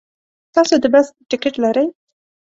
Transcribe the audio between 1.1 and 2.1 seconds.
ټکټ لرئ؟